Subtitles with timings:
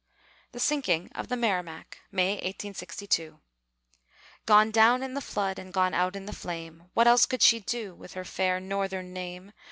[0.51, 3.35] THE SINKING OF THE MERRIMACK [May, 1862]
[4.47, 6.89] Gone down in the flood, and gone out in the flame!
[6.95, 9.51] What else could she do, with her fair Northern name?